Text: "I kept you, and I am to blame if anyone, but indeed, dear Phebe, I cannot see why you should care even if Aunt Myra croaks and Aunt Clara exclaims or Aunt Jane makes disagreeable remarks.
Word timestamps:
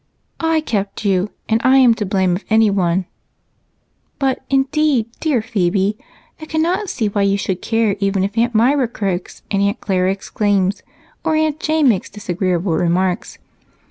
"I 0.39 0.61
kept 0.61 1.05
you, 1.05 1.29
and 1.47 1.61
I 1.63 1.77
am 1.77 1.93
to 1.93 2.07
blame 2.07 2.35
if 2.35 2.43
anyone, 2.49 3.05
but 4.17 4.41
indeed, 4.49 5.07
dear 5.19 5.43
Phebe, 5.43 5.95
I 6.41 6.45
cannot 6.47 6.89
see 6.89 7.07
why 7.07 7.21
you 7.21 7.37
should 7.37 7.61
care 7.61 7.95
even 7.99 8.23
if 8.23 8.35
Aunt 8.35 8.55
Myra 8.55 8.87
croaks 8.87 9.43
and 9.51 9.61
Aunt 9.61 9.79
Clara 9.79 10.09
exclaims 10.11 10.81
or 11.23 11.35
Aunt 11.35 11.59
Jane 11.59 11.87
makes 11.87 12.09
disagreeable 12.09 12.73
remarks. 12.75 13.37